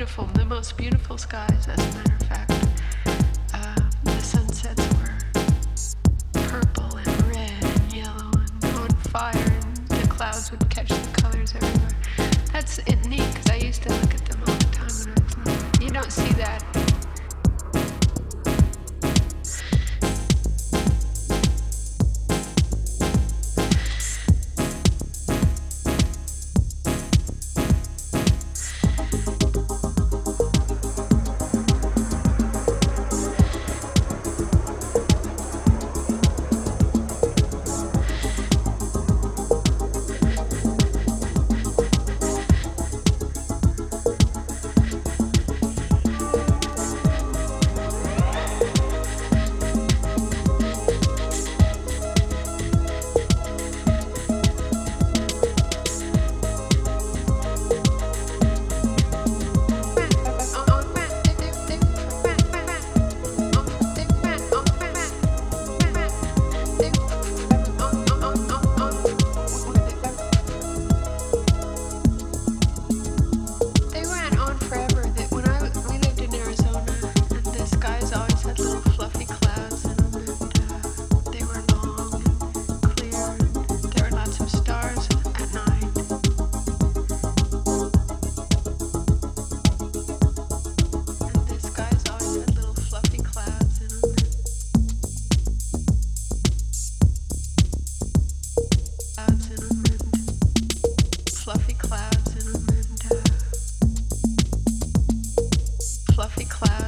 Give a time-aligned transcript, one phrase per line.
[0.00, 2.69] beautiful, the most beautiful skies, as a matter of fact.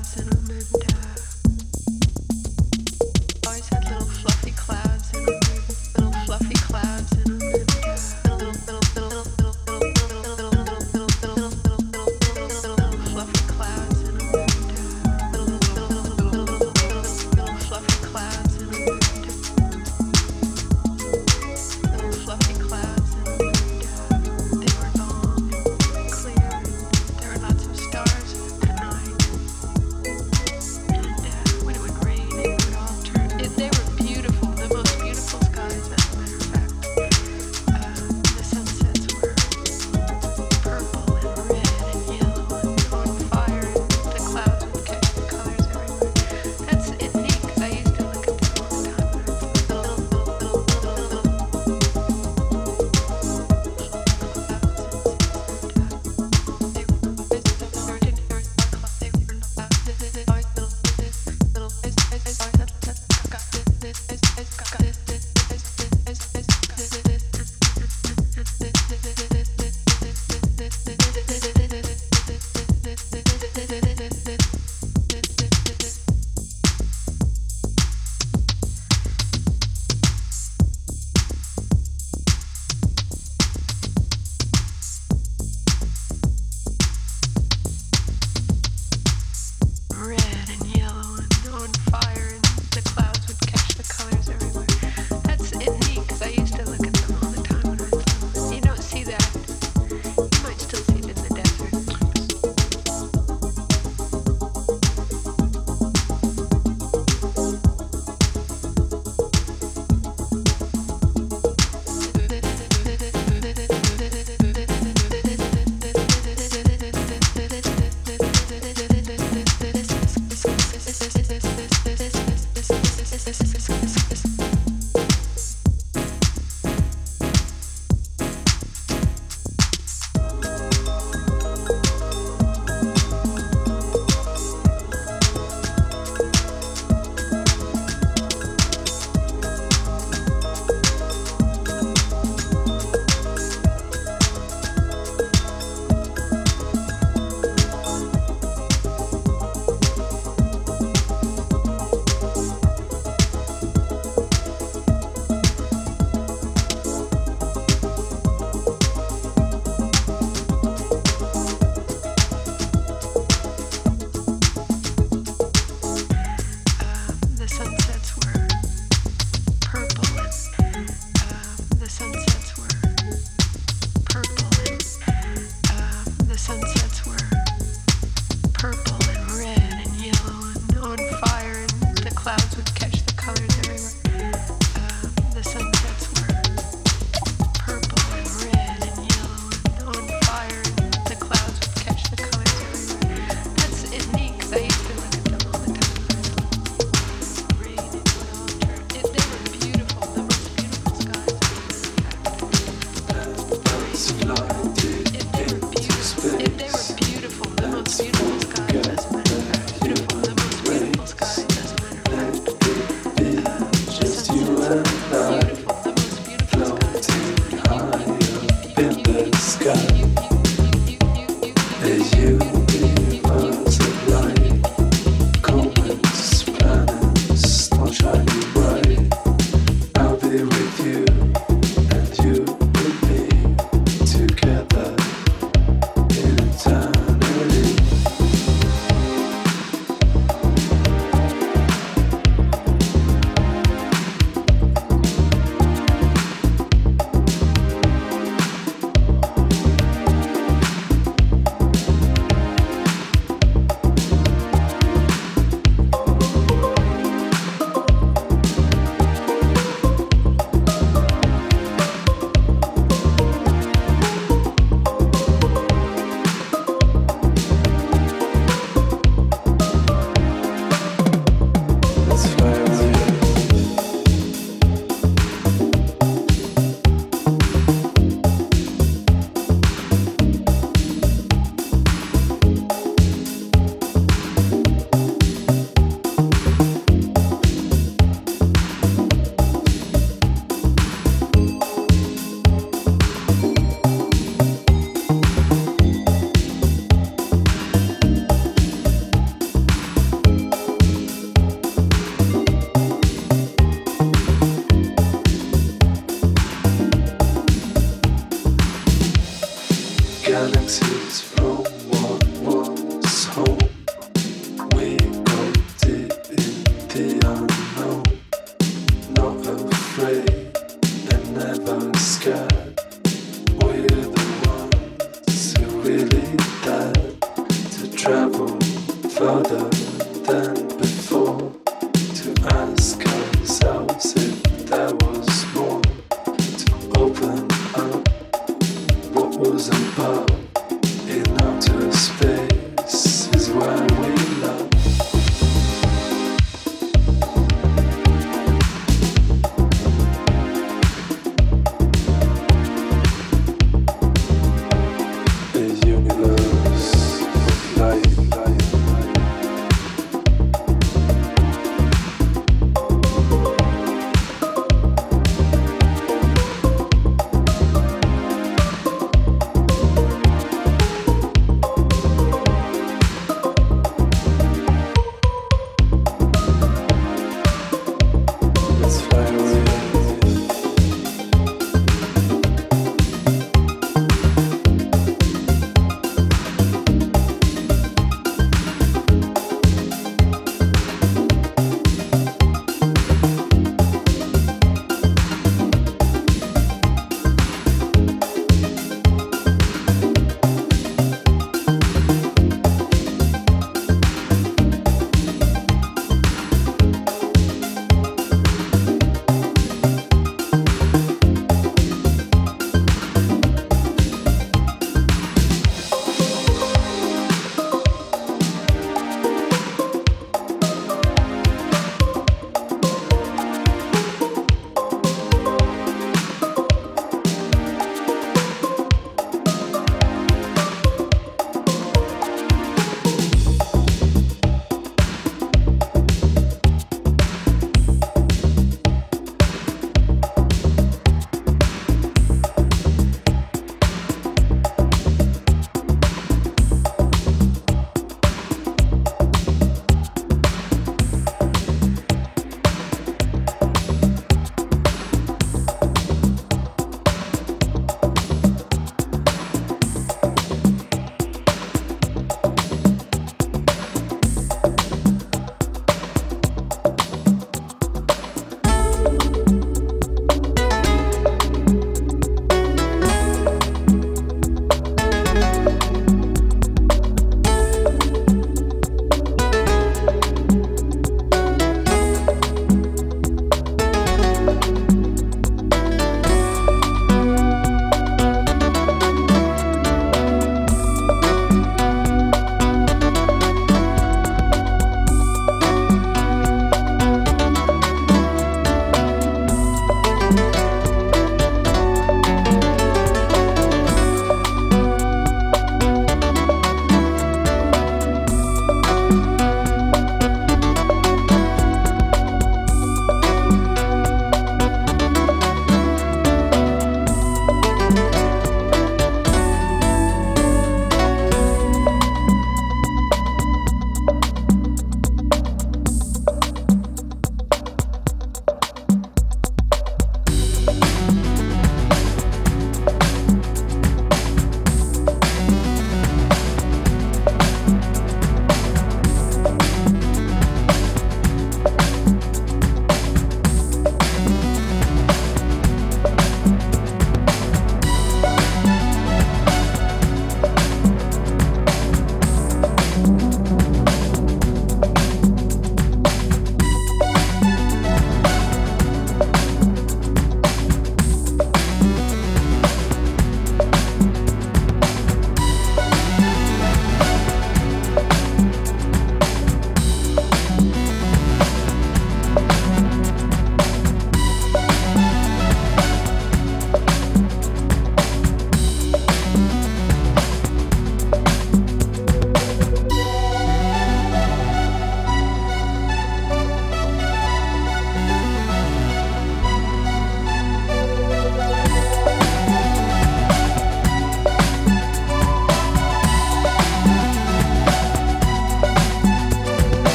[0.00, 1.39] clouds in a moon dark.